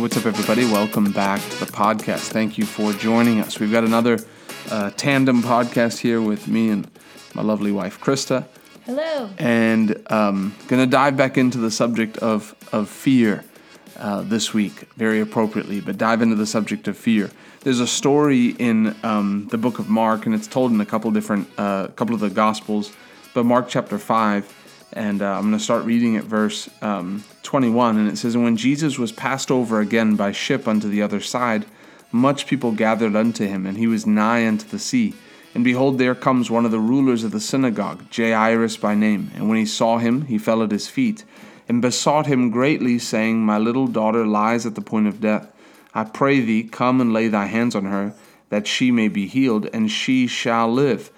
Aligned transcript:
what's 0.00 0.16
up, 0.16 0.24
everybody? 0.24 0.64
Welcome 0.64 1.12
back 1.12 1.42
to 1.42 1.60
the 1.62 1.70
podcast. 1.70 2.30
Thank 2.30 2.56
you 2.56 2.64
for 2.64 2.94
joining 2.94 3.38
us. 3.38 3.60
We've 3.60 3.70
got 3.70 3.84
another 3.84 4.18
uh, 4.70 4.92
tandem 4.96 5.42
podcast 5.42 5.98
here 5.98 6.22
with 6.22 6.48
me 6.48 6.70
and 6.70 6.90
my 7.34 7.42
lovely 7.42 7.70
wife, 7.70 8.00
Krista. 8.00 8.46
Hello. 8.86 9.28
And 9.36 10.02
um, 10.10 10.54
going 10.68 10.82
to 10.82 10.90
dive 10.90 11.18
back 11.18 11.36
into 11.36 11.58
the 11.58 11.70
subject 11.70 12.16
of, 12.18 12.54
of 12.72 12.88
fear 12.88 13.44
uh, 13.98 14.22
this 14.22 14.54
week, 14.54 14.88
very 14.96 15.20
appropriately, 15.20 15.82
but 15.82 15.98
dive 15.98 16.22
into 16.22 16.34
the 16.36 16.46
subject 16.46 16.88
of 16.88 16.96
fear. 16.96 17.30
There's 17.60 17.80
a 17.80 17.86
story 17.86 18.52
in 18.58 18.96
um, 19.02 19.48
the 19.50 19.58
book 19.58 19.78
of 19.78 19.90
Mark, 19.90 20.24
and 20.24 20.34
it's 20.34 20.46
told 20.46 20.72
in 20.72 20.80
a 20.80 20.86
couple 20.86 21.10
different, 21.10 21.46
uh, 21.58 21.88
couple 21.88 22.14
of 22.14 22.22
the 22.22 22.30
Gospels, 22.30 22.90
but 23.34 23.44
Mark 23.44 23.68
chapter 23.68 23.98
5 23.98 24.59
and 24.92 25.22
uh, 25.22 25.32
I'm 25.32 25.42
going 25.42 25.52
to 25.52 25.60
start 25.60 25.84
reading 25.84 26.16
at 26.16 26.24
verse 26.24 26.68
um, 26.82 27.24
21. 27.42 27.98
And 27.98 28.08
it 28.08 28.18
says, 28.18 28.34
And 28.34 28.44
when 28.44 28.56
Jesus 28.56 28.98
was 28.98 29.12
passed 29.12 29.50
over 29.50 29.80
again 29.80 30.16
by 30.16 30.32
ship 30.32 30.66
unto 30.66 30.88
the 30.88 31.02
other 31.02 31.20
side, 31.20 31.66
much 32.12 32.46
people 32.46 32.72
gathered 32.72 33.14
unto 33.14 33.46
him, 33.46 33.66
and 33.66 33.76
he 33.76 33.86
was 33.86 34.06
nigh 34.06 34.46
unto 34.46 34.66
the 34.66 34.78
sea. 34.78 35.14
And 35.54 35.62
behold, 35.64 35.98
there 35.98 36.14
comes 36.14 36.50
one 36.50 36.64
of 36.64 36.70
the 36.70 36.80
rulers 36.80 37.24
of 37.24 37.30
the 37.30 37.40
synagogue, 37.40 38.04
Jairus 38.14 38.76
by 38.76 38.94
name. 38.94 39.30
And 39.34 39.48
when 39.48 39.58
he 39.58 39.66
saw 39.66 39.98
him, 39.98 40.22
he 40.22 40.38
fell 40.38 40.62
at 40.62 40.70
his 40.70 40.88
feet, 40.88 41.24
and 41.68 41.82
besought 41.82 42.26
him 42.26 42.50
greatly, 42.50 42.98
saying, 42.98 43.44
My 43.44 43.58
little 43.58 43.86
daughter 43.86 44.26
lies 44.26 44.66
at 44.66 44.74
the 44.74 44.80
point 44.80 45.06
of 45.06 45.20
death. 45.20 45.48
I 45.94 46.04
pray 46.04 46.40
thee, 46.40 46.64
come 46.64 47.00
and 47.00 47.12
lay 47.12 47.28
thy 47.28 47.46
hands 47.46 47.74
on 47.74 47.84
her, 47.84 48.12
that 48.48 48.66
she 48.66 48.90
may 48.90 49.08
be 49.08 49.26
healed, 49.26 49.68
and 49.72 49.90
she 49.90 50.26
shall 50.26 50.72
live 50.72 51.10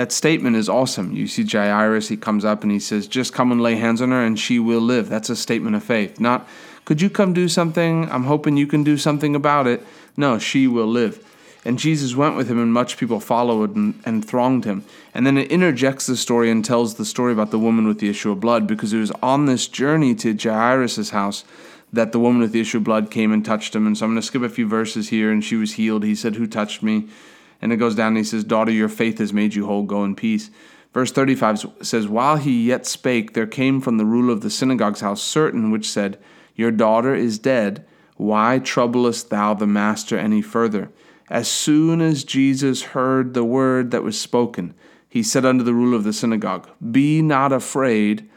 that 0.00 0.12
statement 0.12 0.56
is 0.56 0.66
awesome. 0.66 1.12
You 1.12 1.26
see 1.26 1.44
Jairus, 1.44 2.08
he 2.08 2.16
comes 2.16 2.42
up 2.42 2.62
and 2.62 2.72
he 2.72 2.80
says, 2.80 3.06
Just 3.06 3.34
come 3.34 3.52
and 3.52 3.60
lay 3.60 3.76
hands 3.76 4.00
on 4.00 4.12
her 4.12 4.24
and 4.24 4.38
she 4.38 4.58
will 4.58 4.80
live. 4.80 5.10
That's 5.10 5.28
a 5.28 5.36
statement 5.36 5.76
of 5.76 5.84
faith. 5.84 6.18
Not, 6.18 6.48
could 6.86 7.02
you 7.02 7.10
come 7.10 7.34
do 7.34 7.50
something? 7.50 8.10
I'm 8.10 8.24
hoping 8.24 8.56
you 8.56 8.66
can 8.66 8.82
do 8.82 8.96
something 8.96 9.36
about 9.36 9.66
it. 9.66 9.84
No, 10.16 10.38
she 10.38 10.66
will 10.66 10.86
live. 10.86 11.22
And 11.66 11.78
Jesus 11.78 12.16
went 12.16 12.34
with 12.34 12.50
him, 12.50 12.58
and 12.58 12.72
much 12.72 12.96
people 12.96 13.20
followed 13.20 13.76
and, 13.76 14.00
and 14.06 14.26
thronged 14.26 14.64
him. 14.64 14.86
And 15.12 15.26
then 15.26 15.36
it 15.36 15.52
interjects 15.52 16.06
the 16.06 16.16
story 16.16 16.50
and 16.50 16.64
tells 16.64 16.94
the 16.94 17.04
story 17.04 17.34
about 17.34 17.50
the 17.50 17.58
woman 17.58 17.86
with 17.86 17.98
the 17.98 18.08
issue 18.08 18.30
of 18.30 18.40
blood, 18.40 18.66
because 18.66 18.94
it 18.94 18.98
was 19.00 19.10
on 19.22 19.44
this 19.44 19.68
journey 19.68 20.14
to 20.14 20.34
Jairus' 20.34 21.10
house 21.10 21.44
that 21.92 22.12
the 22.12 22.18
woman 22.18 22.40
with 22.40 22.52
the 22.52 22.60
issue 22.62 22.78
of 22.78 22.84
blood 22.84 23.10
came 23.10 23.32
and 23.32 23.44
touched 23.44 23.76
him. 23.76 23.86
And 23.86 23.98
so 23.98 24.06
I'm 24.06 24.12
going 24.12 24.22
to 24.22 24.26
skip 24.26 24.40
a 24.40 24.48
few 24.48 24.66
verses 24.66 25.10
here, 25.10 25.30
and 25.30 25.44
she 25.44 25.56
was 25.56 25.74
healed. 25.74 26.04
He 26.04 26.14
said, 26.14 26.36
Who 26.36 26.46
touched 26.46 26.82
me? 26.82 27.08
And 27.62 27.72
it 27.72 27.76
goes 27.76 27.94
down 27.94 28.08
and 28.08 28.16
he 28.18 28.24
says, 28.24 28.44
Daughter, 28.44 28.72
your 28.72 28.88
faith 28.88 29.18
has 29.18 29.32
made 29.32 29.54
you 29.54 29.66
whole. 29.66 29.82
Go 29.82 30.04
in 30.04 30.14
peace. 30.14 30.50
Verse 30.92 31.12
35 31.12 31.66
says, 31.82 32.08
While 32.08 32.36
he 32.36 32.66
yet 32.66 32.86
spake, 32.86 33.34
there 33.34 33.46
came 33.46 33.80
from 33.80 33.96
the 33.96 34.04
ruler 34.04 34.32
of 34.32 34.40
the 34.40 34.50
synagogue's 34.50 35.00
house 35.00 35.22
certain 35.22 35.70
which 35.70 35.88
said, 35.88 36.18
Your 36.54 36.70
daughter 36.70 37.14
is 37.14 37.38
dead. 37.38 37.86
Why 38.16 38.58
troublest 38.58 39.30
thou 39.30 39.54
the 39.54 39.66
master 39.66 40.18
any 40.18 40.42
further? 40.42 40.90
As 41.28 41.48
soon 41.48 42.00
as 42.00 42.24
Jesus 42.24 42.82
heard 42.82 43.34
the 43.34 43.44
word 43.44 43.92
that 43.92 44.02
was 44.02 44.20
spoken, 44.20 44.74
he 45.08 45.22
said 45.22 45.44
unto 45.44 45.64
the 45.64 45.74
ruler 45.74 45.96
of 45.96 46.04
the 46.04 46.12
synagogue, 46.12 46.68
Be 46.90 47.22
not 47.22 47.52
afraid, 47.52 48.28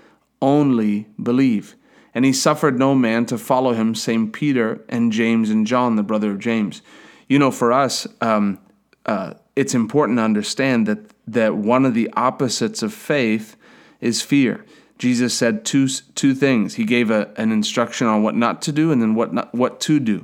only 0.41 1.07
believe. 1.21 1.75
And 2.13 2.23
he 2.23 2.33
suffered 2.33 2.77
no 2.77 2.93
man 2.93 3.25
to 3.27 3.37
follow 3.37 3.73
him, 3.73 3.95
save 3.95 4.31
Peter 4.31 4.85
and 4.87 5.11
James 5.11 5.49
and 5.49 5.65
John, 5.65 5.95
the 5.95 6.03
brother 6.03 6.31
of 6.31 6.39
James. 6.39 6.83
You 7.27 7.39
know, 7.39 7.49
for 7.49 7.73
us, 7.73 8.05
um, 8.21 8.59
uh, 9.05 9.33
it's 9.55 9.73
important 9.73 10.17
to 10.17 10.23
understand 10.23 10.87
that 10.87 10.99
that 11.27 11.55
one 11.55 11.85
of 11.85 11.93
the 11.93 12.09
opposites 12.13 12.83
of 12.83 12.93
faith 12.93 13.55
is 14.01 14.21
fear. 14.21 14.65
Jesus 14.97 15.33
said 15.33 15.65
two 15.65 15.87
two 15.87 16.33
things. 16.33 16.75
He 16.75 16.85
gave 16.85 17.09
a, 17.09 17.31
an 17.37 17.51
instruction 17.51 18.07
on 18.07 18.23
what 18.23 18.35
not 18.35 18.61
to 18.63 18.71
do 18.71 18.91
and 18.91 19.01
then 19.01 19.15
what 19.15 19.33
not, 19.33 19.53
what 19.53 19.79
to 19.81 19.99
do. 19.99 20.23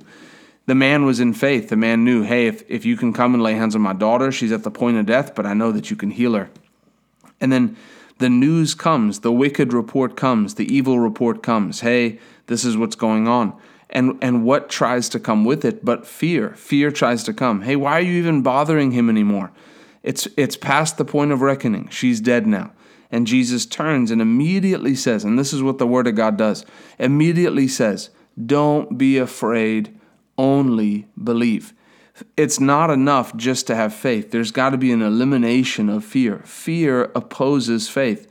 The 0.65 0.75
man 0.75 1.03
was 1.03 1.19
in 1.19 1.33
faith. 1.33 1.69
The 1.69 1.75
man 1.75 2.05
knew, 2.05 2.21
hey, 2.21 2.45
if, 2.45 2.63
if 2.69 2.85
you 2.85 2.95
can 2.95 3.11
come 3.11 3.33
and 3.33 3.41
lay 3.41 3.55
hands 3.55 3.75
on 3.75 3.81
my 3.81 3.93
daughter, 3.93 4.31
she's 4.31 4.51
at 4.51 4.63
the 4.63 4.69
point 4.69 4.97
of 4.97 5.07
death, 5.07 5.33
but 5.33 5.47
I 5.47 5.55
know 5.55 5.71
that 5.71 5.89
you 5.89 5.95
can 5.95 6.11
heal 6.11 6.35
her. 6.35 6.51
And 7.41 7.51
then 7.51 7.75
the 8.19 8.29
news 8.29 8.75
comes, 8.75 9.21
the 9.21 9.31
wicked 9.31 9.73
report 9.73 10.15
comes, 10.15 10.55
the 10.55 10.71
evil 10.71 10.99
report 10.99 11.41
comes. 11.41 11.79
Hey, 11.79 12.19
this 12.45 12.63
is 12.63 12.77
what's 12.77 12.95
going 12.95 13.27
on 13.27 13.59
and 13.89 14.17
and 14.21 14.43
what 14.43 14.69
tries 14.69 15.09
to 15.09 15.19
come 15.19 15.45
with 15.45 15.65
it 15.65 15.83
but 15.83 16.05
fear 16.05 16.51
fear 16.51 16.91
tries 16.91 17.23
to 17.23 17.33
come. 17.33 17.61
Hey 17.61 17.75
why 17.75 17.93
are 17.93 18.01
you 18.01 18.13
even 18.13 18.41
bothering 18.41 18.91
him 18.91 19.09
anymore? 19.09 19.51
It's 20.03 20.27
it's 20.37 20.57
past 20.57 20.97
the 20.97 21.05
point 21.05 21.31
of 21.31 21.41
reckoning. 21.41 21.89
She's 21.89 22.21
dead 22.21 22.47
now. 22.47 22.71
And 23.11 23.25
Jesus 23.25 23.65
turns 23.65 24.11
and 24.11 24.21
immediately 24.21 24.95
says 24.95 25.23
and 25.23 25.37
this 25.37 25.53
is 25.53 25.63
what 25.63 25.77
the 25.77 25.87
word 25.87 26.07
of 26.07 26.15
God 26.15 26.37
does 26.37 26.65
immediately 26.97 27.67
says 27.67 28.09
don't 28.45 28.97
be 28.97 29.17
afraid 29.17 29.99
only 30.37 31.07
believe. 31.21 31.73
It's 32.35 32.59
not 32.59 32.89
enough 32.89 33.35
just 33.35 33.67
to 33.67 33.75
have 33.75 33.93
faith. 33.93 34.31
There's 34.31 34.51
got 34.51 34.71
to 34.71 34.77
be 34.77 34.91
an 34.91 35.01
elimination 35.01 35.89
of 35.89 36.03
fear. 36.03 36.39
Fear 36.45 37.11
opposes 37.15 37.89
faith. 37.89 38.27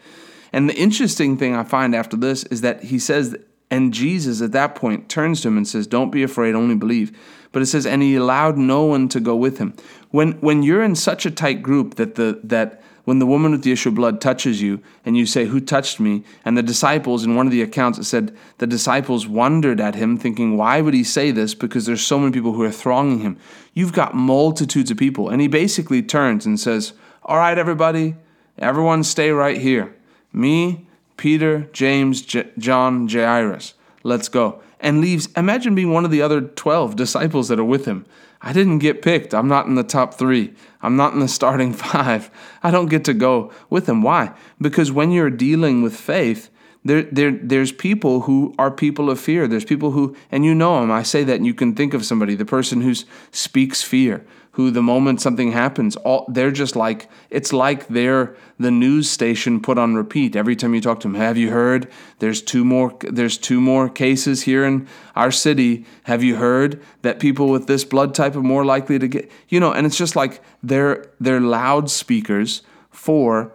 And 0.52 0.68
the 0.68 0.74
interesting 0.74 1.36
thing 1.36 1.54
I 1.54 1.64
find 1.64 1.94
after 1.94 2.16
this 2.16 2.44
is 2.44 2.62
that 2.62 2.84
he 2.84 2.98
says 2.98 3.36
and 3.70 3.92
Jesus 3.92 4.40
at 4.40 4.52
that 4.52 4.74
point 4.74 5.08
turns 5.08 5.42
to 5.42 5.48
him 5.48 5.56
and 5.56 5.68
says, 5.68 5.86
Don't 5.86 6.10
be 6.10 6.22
afraid, 6.22 6.54
only 6.54 6.74
believe. 6.74 7.16
But 7.52 7.62
it 7.62 7.66
says, 7.66 7.86
and 7.86 8.02
he 8.02 8.14
allowed 8.14 8.56
no 8.58 8.84
one 8.84 9.08
to 9.08 9.20
go 9.20 9.34
with 9.34 9.58
him. 9.58 9.74
When 10.10 10.32
when 10.40 10.62
you're 10.62 10.82
in 10.82 10.94
such 10.94 11.26
a 11.26 11.30
tight 11.30 11.62
group 11.62 11.96
that 11.96 12.14
the 12.14 12.40
that 12.44 12.82
when 13.08 13.20
the 13.20 13.26
woman 13.26 13.52
with 13.52 13.62
the 13.62 13.72
issue 13.72 13.88
of 13.88 13.94
blood 13.94 14.20
touches 14.20 14.60
you 14.60 14.82
and 15.06 15.16
you 15.16 15.24
say, 15.24 15.46
Who 15.46 15.60
touched 15.60 15.98
me? 15.98 16.24
And 16.44 16.58
the 16.58 16.62
disciples, 16.62 17.24
in 17.24 17.36
one 17.36 17.46
of 17.46 17.52
the 17.52 17.62
accounts, 17.62 17.98
it 17.98 18.04
said 18.04 18.36
the 18.58 18.66
disciples 18.66 19.26
wondered 19.26 19.80
at 19.80 19.94
him, 19.94 20.18
thinking, 20.18 20.58
Why 20.58 20.82
would 20.82 20.92
he 20.92 21.04
say 21.04 21.30
this? 21.30 21.54
Because 21.54 21.86
there's 21.86 22.02
so 22.06 22.18
many 22.18 22.32
people 22.32 22.52
who 22.52 22.62
are 22.64 22.70
thronging 22.70 23.20
him. 23.20 23.38
You've 23.72 23.94
got 23.94 24.14
multitudes 24.14 24.90
of 24.90 24.98
people. 24.98 25.30
And 25.30 25.40
he 25.40 25.48
basically 25.48 26.02
turns 26.02 26.44
and 26.44 26.60
says, 26.60 26.92
All 27.22 27.38
right, 27.38 27.56
everybody, 27.56 28.14
everyone 28.58 29.02
stay 29.04 29.30
right 29.30 29.58
here. 29.58 29.96
Me, 30.30 30.86
Peter, 31.18 31.68
James, 31.74 32.22
J- 32.22 32.50
John, 32.56 33.06
Jairus. 33.06 33.74
Let's 34.02 34.30
go. 34.30 34.62
And 34.80 35.02
leaves. 35.02 35.28
Imagine 35.36 35.74
being 35.74 35.92
one 35.92 36.06
of 36.06 36.10
the 36.10 36.22
other 36.22 36.40
12 36.40 36.96
disciples 36.96 37.48
that 37.48 37.58
are 37.58 37.64
with 37.64 37.84
him. 37.84 38.06
I 38.40 38.52
didn't 38.52 38.78
get 38.78 39.02
picked. 39.02 39.34
I'm 39.34 39.48
not 39.48 39.66
in 39.66 39.74
the 39.74 39.82
top 39.82 40.14
three. 40.14 40.54
I'm 40.80 40.96
not 40.96 41.12
in 41.12 41.18
the 41.18 41.28
starting 41.28 41.72
five. 41.74 42.30
I 42.62 42.70
don't 42.70 42.86
get 42.86 43.04
to 43.04 43.14
go 43.14 43.52
with 43.68 43.88
him. 43.88 44.00
Why? 44.02 44.32
Because 44.60 44.90
when 44.90 45.10
you're 45.10 45.30
dealing 45.30 45.82
with 45.82 45.96
faith, 45.96 46.48
there, 46.84 47.02
there, 47.02 47.32
there's 47.32 47.72
people 47.72 48.20
who 48.20 48.54
are 48.56 48.70
people 48.70 49.10
of 49.10 49.20
fear. 49.20 49.48
There's 49.48 49.64
people 49.64 49.90
who, 49.90 50.16
and 50.30 50.44
you 50.44 50.54
know 50.54 50.80
them. 50.80 50.90
I 50.90 51.02
say 51.02 51.24
that, 51.24 51.34
and 51.34 51.44
you 51.44 51.52
can 51.52 51.74
think 51.74 51.92
of 51.92 52.04
somebody, 52.04 52.36
the 52.36 52.44
person 52.44 52.80
who 52.80 52.94
speaks 53.32 53.82
fear, 53.82 54.24
who 54.58 54.72
the 54.72 54.82
moment 54.82 55.20
something 55.20 55.52
happens, 55.52 55.94
all 55.94 56.24
they're 56.26 56.50
just 56.50 56.74
like 56.74 57.08
it's 57.30 57.52
like 57.52 57.86
they're 57.86 58.34
the 58.58 58.72
news 58.72 59.08
station 59.08 59.60
put 59.60 59.78
on 59.78 59.94
repeat 59.94 60.34
every 60.34 60.56
time 60.56 60.74
you 60.74 60.80
talk 60.80 60.98
to 60.98 61.06
them. 61.06 61.14
Have 61.14 61.38
you 61.38 61.50
heard? 61.50 61.88
There's 62.19 62.42
two 62.42 62.64
more. 62.64 62.92
There's 63.02 63.38
two 63.38 63.60
more 63.60 63.88
cases 63.88 64.42
here 64.42 64.64
in 64.64 64.88
our 65.14 65.30
city. 65.30 65.86
Have 66.02 66.24
you 66.24 66.34
heard 66.34 66.82
that 67.02 67.20
people 67.20 67.50
with 67.50 67.68
this 67.68 67.84
blood 67.84 68.16
type 68.16 68.34
are 68.34 68.42
more 68.42 68.64
likely 68.64 68.98
to 68.98 69.06
get? 69.06 69.30
You 69.48 69.60
know, 69.60 69.72
and 69.72 69.86
it's 69.86 69.97
just 69.97 70.16
like 70.16 70.42
they're 70.60 71.06
they're 71.20 71.41
loudspeakers 71.41 72.62
for 72.91 73.52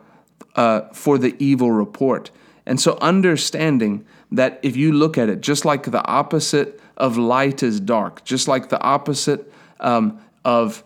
uh, 0.56 0.84
for 0.94 1.18
the 1.18 1.36
evil 1.38 1.74
report. 1.74 2.32
And 2.66 2.80
so 2.80 2.98
understanding 3.02 4.06
that 4.32 4.58
if 4.64 4.78
you 4.78 4.94
look 4.94 5.18
at 5.18 5.28
it, 5.28 5.42
just 5.42 5.66
like 5.66 5.84
the 5.84 6.06
opposite 6.06 6.80
of 6.96 7.18
light 7.18 7.62
is 7.62 7.82
dark, 7.82 8.24
just 8.24 8.48
like 8.48 8.70
the 8.70 8.82
opposite 8.82 9.52
um, 9.82 10.18
of 10.46 10.82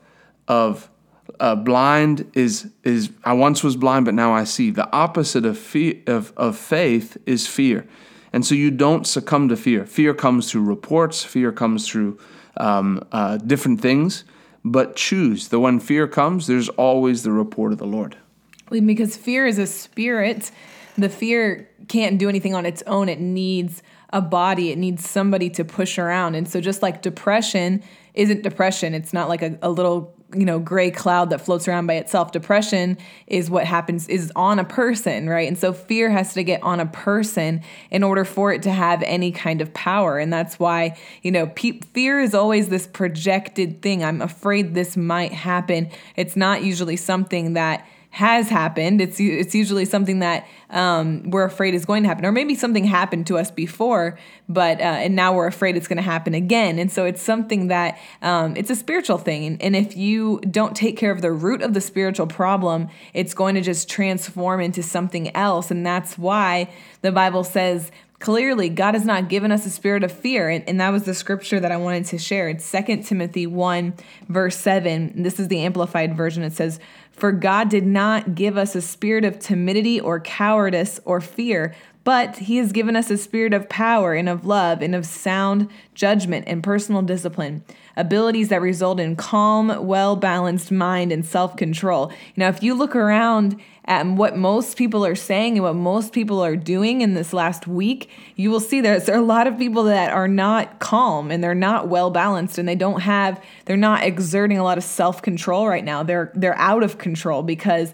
of 0.47 0.90
uh, 1.40 1.56
blind 1.56 2.30
is 2.34 2.69
is 2.84 3.12
I 3.24 3.34
once 3.34 3.63
was 3.63 3.75
blind, 3.75 4.06
but 4.06 4.13
now 4.13 4.34
I 4.34 4.44
see. 4.44 4.72
The 4.72 4.91
opposite 4.91 5.46
of 5.46 5.58
fear 5.58 6.02
of, 6.08 6.34
of 6.38 6.58
faith 6.58 7.18
is 7.25 7.47
fear, 7.47 7.88
and 8.33 8.45
so 8.45 8.56
you 8.56 8.71
don't 8.71 9.06
succumb 9.06 9.50
to 9.50 9.57
fear. 9.57 9.86
Fear 9.86 10.13
comes 10.13 10.51
through 10.51 10.63
reports. 10.63 11.24
Fear 11.24 11.51
comes 11.51 11.88
through 11.88 12.18
um, 12.57 13.06
uh, 13.12 13.38
different 13.38 13.81
things, 13.81 14.24
but 14.63 14.95
choose 14.95 15.50
the 15.50 15.60
when 15.60 15.80
fear 15.80 16.07
comes. 16.07 16.48
There's 16.48 16.69
always 16.69 17.24
the 17.24 17.31
report 17.31 17.71
of 17.71 17.77
the 17.77 17.88
Lord. 17.88 18.18
Because 18.69 19.16
fear 19.16 19.45
is 19.48 19.60
a 19.60 19.68
spirit. 19.68 20.51
The 20.98 21.10
fear 21.10 21.69
can't 21.88 22.18
do 22.18 22.27
anything 22.27 22.56
on 22.56 22.66
its 22.66 22.83
own. 22.88 23.07
It 23.07 23.19
needs 23.19 23.81
a 24.12 24.21
body. 24.21 24.71
It 24.71 24.77
needs 24.77 25.07
somebody 25.07 25.50
to 25.51 25.63
push 25.63 26.00
around. 26.00 26.36
And 26.36 26.50
so, 26.50 26.60
just 26.60 26.81
like 26.81 27.01
depression 27.01 27.83
isn't 28.13 28.42
depression, 28.42 28.95
it's 28.95 29.13
not 29.13 29.30
like 29.30 29.44
a, 29.44 29.57
a 29.62 29.69
little 29.69 30.17
you 30.33 30.45
know 30.45 30.59
gray 30.59 30.91
cloud 30.91 31.29
that 31.29 31.39
floats 31.39 31.68
around 31.68 31.88
by 31.88 31.95
itself. 31.95 32.31
Depression 32.31 32.97
is 33.27 33.50
what 33.50 33.65
happens 33.65 34.07
is 34.07 34.31
on 34.35 34.59
a 34.59 34.63
person 34.63 35.29
right? 35.29 35.47
And 35.47 35.57
so 35.57 35.74
fear 35.74 36.09
has 36.09 36.33
to 36.33 36.44
get 36.44 36.62
on 36.63 36.79
a 36.79 36.85
person 36.85 37.62
in 37.91 38.03
order 38.03 38.25
for 38.25 38.51
it 38.51 38.63
to 38.63 38.71
have 38.71 39.01
any 39.03 39.31
kind 39.31 39.62
of 39.62 39.74
power. 39.74 40.18
And 40.18 40.31
that's 40.31 40.59
why 40.59 40.97
you 41.21 41.31
know 41.31 41.47
pe- 41.47 41.79
fear 41.94 42.19
is 42.19 42.33
always 42.33 42.69
this 42.69 42.88
projected 42.88 43.81
thing. 43.81 44.03
I'm 44.03 44.21
afraid 44.21 44.74
this 44.74 44.97
might 44.97 45.33
happen. 45.33 45.89
It's 46.15 46.35
not 46.35 46.63
usually 46.63 46.97
something 46.97 47.53
that 47.53 47.88
has 48.09 48.50
happened. 48.50 49.01
It's 49.01 49.19
it's 49.19 49.54
usually 49.54 49.86
something 49.86 50.19
that 50.19 50.48
um, 50.69 51.30
we're 51.30 51.44
afraid 51.44 51.74
is 51.74 51.86
going 51.86 52.04
to 52.04 52.09
happen, 52.09 52.25
or 52.25 52.31
maybe 52.31 52.56
something 52.56 52.83
happened 52.83 53.27
to 53.27 53.38
us 53.38 53.51
before, 53.51 54.18
but 54.50 54.80
uh, 54.80 54.83
and 54.83 55.15
now 55.15 55.33
we're 55.36 55.48
afraid 55.48 55.75
it's 55.75 55.88
going 55.88 55.98
to 55.98 56.04
happen 56.04 56.33
again. 56.33 56.80
And 56.80 56.92
so 56.92 57.06
it's 57.06 57.21
something 57.21 57.68
that 57.68 58.00
um, 58.21 58.56
it's 58.56 58.69
a 58.69 58.75
spiritual 58.75 59.18
thing. 59.18 59.45
And, 59.45 59.62
and 59.62 59.75
if 59.75 59.95
you 59.95 60.39
don't 60.50 60.75
take 60.75 60.98
care 60.98 61.12
of 61.12 61.21
the 61.21 61.31
root 61.31 61.62
of 61.62 61.74
the 61.74 61.81
spiritual 61.81 62.27
problem, 62.27 62.89
it's 63.13 63.33
going 63.33 63.56
to 63.56 63.62
just 63.62 63.89
transform 63.89 64.62
into 64.62 64.81
something 64.81 65.36
else. 65.36 65.69
And 65.69 65.86
that's 65.86 66.18
why 66.18 66.69
the 67.01 67.12
Bible 67.12 67.44
says 67.44 67.92
clearly 68.19 68.69
god 68.69 68.94
has 68.94 69.06
not 69.06 69.30
given 69.30 69.52
us 69.52 69.66
a 69.66 69.69
spirit 69.69 70.04
of 70.04 70.12
fear 70.12 70.50
and, 70.50 70.68
and, 70.68 70.81
that 70.81 70.90
was 70.90 71.04
the 71.04 71.14
scripture 71.14 71.60
that 71.60 71.72
i 71.72 71.78
wanted 71.78 72.06
to 72.06 72.18
share. 72.18 72.50
It's 72.50 72.69
2 72.72 73.04
timothy 73.04 73.48
1 73.48 73.94
verse 74.28 74.58
7 74.58 75.24
this 75.24 75.40
is 75.40 75.48
the 75.48 75.62
amplified 75.62 76.16
version. 76.16 76.44
It 76.44 76.54
says 76.54 76.80
for 77.18 77.31
God 77.31 77.69
did 77.69 77.86
not 77.86 78.36
give 78.36 78.58
us 78.58 78.75
a 78.75 78.81
spirit 78.81 79.25
of 79.25 79.40
timidity 79.40 80.00
or 80.00 80.19
cowardice 80.19 81.00
or 81.04 81.19
fear, 81.19 81.74
but 82.07 82.38
He 82.38 82.56
has 82.56 82.71
given 82.71 82.95
us 82.95 83.12
a 83.12 83.18
spirit 83.18 83.54
of 83.54 83.68
power 83.68 84.13
and 84.13 84.30
of 84.30 84.45
love 84.45 84.81
and 84.81 84.95
of 84.95 85.06
sound 85.06 85.68
judgment 85.94 86.45
and 86.48 86.63
personal 86.63 87.01
discipline, 87.01 87.65
abilities 87.98 88.48
that 88.48 88.62
result 88.62 89.01
in 89.01 89.18
calm, 89.18 89.86
well 89.86 90.15
balanced 90.15 90.71
mind 90.71 91.12
and 91.12 91.25
self 91.25 91.57
control. 91.57 92.09
Now, 92.38 92.48
if 92.48 92.63
you 92.63 92.75
look 92.75 92.95
around 92.95 93.59
at 93.83 94.06
what 94.06 94.38
most 94.38 94.77
people 94.77 95.06
are 95.06 95.15
saying 95.15 95.56
and 95.56 95.63
what 95.63 95.75
most 95.75 96.13
people 96.13 96.42
are 96.42 96.56
doing 96.56 97.01
in 97.01 97.13
this 97.13 97.33
last 97.33 97.68
week, 97.68 98.09
you 98.38 98.51
will 98.51 98.62
see 98.62 98.80
there's 98.80 99.06
there 99.06 99.15
are 99.15 99.19
a 99.19 99.25
lot 99.25 99.45
of 99.45 99.57
people 99.57 99.83
that 99.83 100.09
are 100.13 100.30
not 100.30 100.80
calm 100.80 101.30
and 101.30 101.44
they're 101.44 101.54
not 101.54 101.89
well 101.89 102.09
balanced 102.09 102.57
and 102.57 102.69
they 102.69 102.75
don't 102.75 103.01
have 103.01 103.44
they're 103.65 103.75
not 103.75 104.04
exerting 104.04 104.57
a 104.57 104.63
lot 104.63 104.77
of 104.77 104.83
self-control 104.86 105.68
right 105.68 105.83
now. 105.83 106.04
They're 106.04 106.31
they're 106.36 106.57
out 106.57 106.83
of 106.83 106.98
control 106.98 107.44
because 107.44 107.92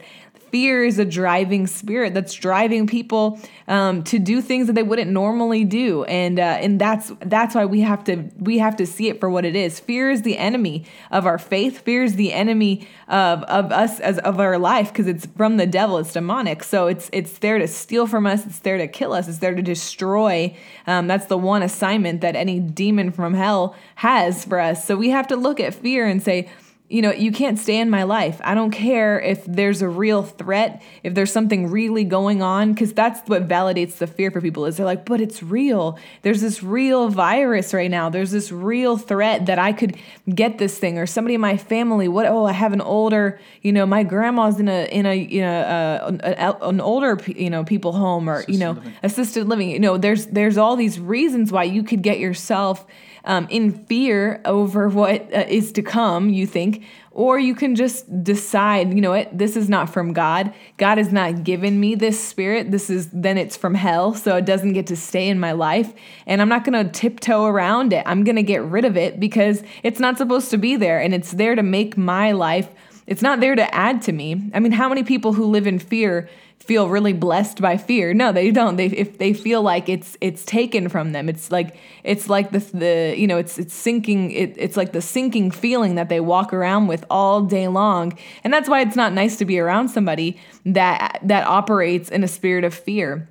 fear 0.53 0.85
is 0.85 0.99
a 0.99 1.05
driving 1.05 1.65
spirit 1.65 2.13
that's 2.13 2.31
driving 2.31 2.85
people 2.85 3.39
um, 3.67 4.03
to 4.03 4.19
do 4.19 4.39
things 4.39 4.67
that 4.67 4.73
they 4.73 4.83
wouldn't 4.83 5.09
normally 5.09 5.65
do, 5.65 6.03
and 6.03 6.39
uh, 6.39 6.43
and 6.43 6.79
that's 6.79 7.11
that's 7.21 7.55
why 7.55 7.65
we 7.65 7.81
have 7.81 8.03
to 8.03 8.29
we 8.37 8.59
have 8.59 8.75
to 8.75 8.85
see 8.85 9.09
it 9.09 9.19
for 9.19 9.31
what 9.31 9.45
it 9.45 9.55
is. 9.55 9.79
Fear 9.79 10.11
is 10.11 10.21
the 10.21 10.37
enemy 10.37 10.85
of 11.09 11.25
our 11.25 11.39
faith. 11.39 11.79
Fear 11.79 12.03
is 12.03 12.17
the 12.17 12.31
enemy 12.31 12.87
of 13.07 13.41
of 13.45 13.71
us 13.71 13.99
as 13.99 14.19
of 14.19 14.39
our 14.39 14.59
life 14.59 14.89
because 14.89 15.07
it's 15.07 15.25
from 15.25 15.57
the 15.57 15.65
devil. 15.65 15.97
It's 15.97 16.13
demonic. 16.13 16.63
So 16.63 16.85
it's 16.85 17.09
it's 17.11 17.39
there 17.39 17.57
to 17.57 17.67
steal 17.67 18.05
from 18.05 18.27
us. 18.27 18.45
It's 18.45 18.59
there 18.59 18.77
to 18.77 18.87
kill 18.87 19.13
us. 19.13 19.27
It's 19.27 19.39
there 19.39 19.55
to 19.55 19.63
destroy. 19.63 20.55
Um, 20.85 21.07
that's 21.07 21.25
the 21.25 21.37
one 21.37 21.63
assignment 21.63 22.21
that 22.21 22.35
any 22.35 22.59
demon 22.59 23.11
from 23.11 23.33
hell 23.33 23.75
has 23.95 24.45
for 24.45 24.59
us. 24.59 24.85
So 24.85 24.95
we 24.95 25.09
have 25.09 25.25
to 25.29 25.35
look 25.35 25.59
at 25.59 25.73
fear 25.73 26.05
and 26.05 26.21
say 26.21 26.51
you 26.93 27.01
know, 27.01 27.11
you 27.11 27.31
can't 27.31 27.57
stay 27.57 27.79
in 27.79 27.89
my 27.89 28.03
life. 28.03 28.39
I 28.43 28.53
don't 28.53 28.69
care 28.69 29.19
if 29.19 29.43
there's 29.45 29.81
a 29.81 29.89
real 29.89 30.21
threat, 30.21 30.83
if 31.01 31.15
there's 31.15 31.31
something 31.31 31.71
really 31.71 32.03
going 32.03 32.43
on, 32.43 32.71
because 32.71 32.93
that's 32.93 33.27
what 33.27 33.47
validates 33.47 33.97
the 33.97 34.05
fear 34.05 34.29
for 34.29 34.41
people 34.41 34.67
is 34.67 34.77
they're 34.77 34.85
like, 34.85 35.03
but 35.03 35.19
it's 35.19 35.41
real. 35.41 35.97
There's 36.21 36.39
this 36.39 36.61
real 36.61 37.09
virus 37.09 37.73
right 37.73 37.89
now. 37.89 38.11
There's 38.11 38.29
this 38.29 38.51
real 38.51 38.97
threat 38.97 39.47
that 39.47 39.57
I 39.57 39.73
could 39.73 39.97
get 40.35 40.59
this 40.59 40.77
thing 40.77 40.99
or 40.99 41.07
somebody 41.07 41.33
in 41.33 41.41
my 41.41 41.57
family. 41.57 42.07
What? 42.07 42.27
Oh, 42.27 42.45
I 42.45 42.51
have 42.51 42.73
an 42.73 42.81
older, 42.81 43.39
you 43.63 43.71
know, 43.71 43.87
my 43.87 44.03
grandma's 44.03 44.59
in 44.59 44.69
a 44.69 44.85
in 44.85 45.07
a 45.07 45.15
you 45.15 45.41
know 45.41 45.61
uh, 45.61 46.55
an 46.61 46.79
older 46.79 47.19
you 47.25 47.49
know 47.49 47.63
people 47.63 47.93
home 47.93 48.29
or 48.29 48.41
assisted 48.41 48.53
you 48.53 48.59
know 48.59 48.71
living. 48.73 48.93
assisted 49.01 49.47
living. 49.49 49.69
You 49.71 49.79
know, 49.79 49.97
there's 49.97 50.27
there's 50.27 50.59
all 50.59 50.75
these 50.75 50.99
reasons 50.99 51.51
why 51.51 51.63
you 51.63 51.81
could 51.81 52.03
get 52.03 52.19
yourself 52.19 52.85
um, 53.25 53.47
in 53.49 53.85
fear 53.85 54.41
over 54.45 54.89
what 54.89 55.21
uh, 55.33 55.45
is 55.47 55.71
to 55.73 55.81
come, 55.81 56.29
you 56.29 56.45
think, 56.45 56.83
or 57.11 57.39
you 57.39 57.53
can 57.53 57.75
just 57.75 58.23
decide, 58.23 58.93
you 58.93 58.99
know 58.99 59.11
what, 59.11 59.37
this 59.37 59.55
is 59.55 59.69
not 59.69 59.89
from 59.89 60.13
God. 60.13 60.53
God 60.77 60.97
has 60.97 61.11
not 61.11 61.43
given 61.43 61.79
me 61.79 61.93
this 61.95 62.21
spirit. 62.21 62.71
This 62.71 62.89
is, 62.89 63.09
then 63.13 63.37
it's 63.37 63.55
from 63.55 63.75
hell. 63.75 64.15
So 64.15 64.35
it 64.37 64.45
doesn't 64.45 64.73
get 64.73 64.87
to 64.87 64.95
stay 64.95 65.29
in 65.29 65.39
my 65.39 65.51
life. 65.51 65.93
And 66.25 66.41
I'm 66.41 66.49
not 66.49 66.65
going 66.65 66.83
to 66.83 66.91
tiptoe 66.91 67.45
around 67.45 67.93
it. 67.93 68.03
I'm 68.07 68.23
going 68.23 68.35
to 68.35 68.43
get 68.43 68.63
rid 68.63 68.83
of 68.83 68.97
it 68.97 69.19
because 69.19 69.63
it's 69.83 69.99
not 69.99 70.17
supposed 70.17 70.49
to 70.51 70.57
be 70.57 70.75
there. 70.75 70.99
And 70.99 71.13
it's 71.13 71.31
there 71.31 71.53
to 71.53 71.63
make 71.63 71.97
my 71.97 72.31
life, 72.31 72.69
it's 73.07 73.21
not 73.21 73.39
there 73.39 73.55
to 73.55 73.75
add 73.75 74.01
to 74.03 74.11
me. 74.11 74.49
I 74.53 74.59
mean, 74.59 74.71
how 74.71 74.89
many 74.89 75.03
people 75.03 75.33
who 75.33 75.45
live 75.45 75.67
in 75.67 75.79
fear 75.79 76.29
feel 76.63 76.87
really 76.87 77.11
blessed 77.11 77.61
by 77.61 77.75
fear. 77.75 78.13
No, 78.13 78.31
they 78.31 78.49
don't. 78.49 78.77
They 78.77 78.87
if 78.87 79.17
they 79.17 79.33
feel 79.33 79.61
like 79.61 79.89
it's 79.89 80.17
it's 80.21 80.45
taken 80.45 80.87
from 80.87 81.11
them. 81.11 81.27
It's 81.27 81.51
like 81.51 81.75
it's 82.03 82.29
like 82.29 82.51
the 82.51 82.59
the 82.59 83.15
you 83.17 83.27
know 83.27 83.37
it's 83.37 83.59
it's 83.59 83.73
sinking. 83.73 84.31
It, 84.31 84.55
it's 84.57 84.77
like 84.77 84.93
the 84.93 85.01
sinking 85.01 85.51
feeling 85.51 85.95
that 85.95 86.07
they 86.07 86.21
walk 86.21 86.53
around 86.53 86.87
with 86.87 87.03
all 87.09 87.41
day 87.41 87.67
long, 87.67 88.17
and 88.43 88.53
that's 88.53 88.69
why 88.69 88.81
it's 88.81 88.95
not 88.95 89.13
nice 89.13 89.35
to 89.37 89.45
be 89.45 89.59
around 89.59 89.89
somebody 89.89 90.39
that 90.65 91.19
that 91.23 91.45
operates 91.45 92.09
in 92.09 92.23
a 92.23 92.27
spirit 92.27 92.63
of 92.63 92.73
fear 92.73 93.27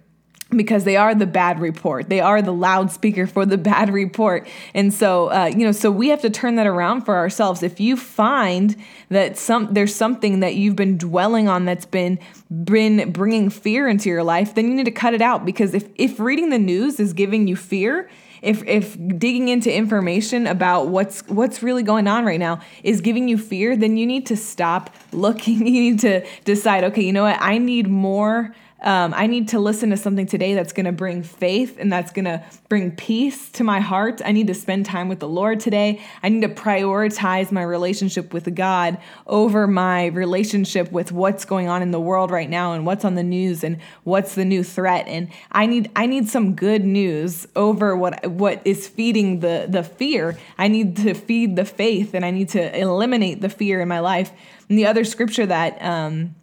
because 0.57 0.85
they 0.85 0.97
are 0.97 1.15
the 1.15 1.27
bad 1.27 1.61
report. 1.61 2.09
They 2.09 2.21
are 2.21 2.43
the 2.43 2.53
loudspeaker 2.53 3.27
for 3.27 3.47
the 3.47 3.59
bad 3.73 3.93
report. 3.93 4.47
And 4.75 4.93
so, 4.93 5.31
uh, 5.31 5.47
you 5.47 5.65
know, 5.65 5.73
so 5.73 5.91
we 5.91 6.09
have 6.09 6.21
to 6.23 6.31
turn 6.31 6.57
that 6.57 6.67
around 6.67 7.03
for 7.03 7.17
ourselves. 7.17 7.63
If 7.63 7.81
you 7.81 7.97
find 7.97 8.77
that 9.09 9.37
some 9.37 9.73
there's 9.73 9.95
something 9.95 10.41
that 10.41 10.55
you've 10.55 10.77
been 10.77 10.99
dwelling 10.99 11.49
on 11.49 11.65
that's 11.65 11.87
been 11.87 12.19
been 12.65 13.13
bringing 13.13 13.51
fear 13.51 13.89
into 13.89 14.09
your 14.09 14.23
life, 14.23 14.55
then 14.55 14.69
you 14.69 14.75
need 14.75 14.87
to 14.87 14.91
cut 14.91 15.15
it 15.15 15.23
out 15.23 15.45
because 15.45 15.75
if 15.75 15.89
if 15.97 16.21
reading 16.21 16.51
the 16.51 16.59
news 16.59 17.01
is 17.01 17.13
giving 17.13 17.47
you 17.49 17.57
fear, 17.57 18.09
if 18.43 18.63
if 18.67 18.97
digging 19.19 19.49
into 19.49 19.75
information 19.75 20.47
about 20.47 20.89
what's 20.89 21.27
what's 21.29 21.63
really 21.63 21.83
going 21.83 22.09
on 22.09 22.25
right 22.25 22.41
now 22.41 22.61
is 22.83 23.01
giving 23.01 23.29
you 23.29 23.39
fear, 23.39 23.77
then 23.77 23.97
you 23.97 24.07
need 24.07 24.27
to 24.27 24.37
stop 24.37 24.91
looking. 25.13 25.67
You 25.73 25.93
need 25.93 26.01
to 26.01 26.27
decide, 26.45 26.85
okay, 26.85 27.03
you 27.03 27.13
know 27.13 27.23
what? 27.23 27.39
I 27.41 27.57
need 27.59 27.89
more 27.89 28.55
um, 28.83 29.15
I 29.15 29.29
need 29.29 29.49
to 29.49 29.61
listen 29.61 29.91
to 29.91 29.97
something 29.97 30.27
today 30.27 30.55
that's 30.55 30.73
going 30.73 30.87
to 30.87 30.93
bring 30.93 31.23
faith 31.23 31.79
and 31.79 31.93
that's 31.93 32.11
going 32.11 32.25
to 32.25 32.45
bring 32.69 32.91
peace 32.91 33.49
to 33.51 33.65
my 33.65 33.81
heart. 33.81 34.21
I 34.25 34.33
need 34.33 34.49
to 34.49 34.55
spend 34.55 34.87
time 34.87 35.09
with 35.09 35.21
the 35.21 35.29
Lord 35.29 35.61
today. 35.61 36.03
I 36.23 36.29
need 36.29 36.43
to 36.43 36.49
prioritize 36.49 37.53
my 37.53 37.63
relationship 37.63 38.33
with 38.33 38.53
God 38.55 38.99
over 39.27 39.67
my 39.67 40.07
relationship 40.07 40.91
with 40.91 41.13
what's 41.13 41.45
going 41.45 41.69
on 41.69 41.83
in 41.83 41.93
the 41.93 42.01
world 42.01 42.31
right 42.31 42.51
now 42.51 42.73
and 42.73 42.85
what's 42.85 43.05
on 43.05 43.15
the 43.15 43.23
news 43.23 43.63
and 43.63 43.79
what's 44.03 44.35
the 44.35 44.45
new 44.45 44.65
threat. 44.65 45.07
And 45.07 45.29
I 45.53 45.67
need 45.67 45.91
I 45.95 46.07
need 46.07 46.29
some 46.29 46.55
good 46.55 46.85
news 46.85 47.47
over 47.55 47.97
what 47.97 48.27
what 48.27 48.61
is 48.65 48.89
feeding 48.89 49.41
the 49.41 49.67
the 49.69 49.85
fear. 49.85 50.37
I 50.59 50.69
need 50.69 50.97
to 50.99 51.15
feed 51.15 51.55
the 51.55 51.65
faith 51.65 52.15
and 52.15 52.25
I 52.25 52.31
need 52.31 52.49
to 52.51 52.79
eliminate 52.79 53.41
the 53.41 53.49
fear 53.49 53.81
in 53.81 53.89
my 53.89 54.01
life. 54.01 54.33
And 54.69 54.77
the 54.77 54.87
other 54.87 55.05
scripture 55.05 55.47
that 55.47 55.81
um, 55.83 56.35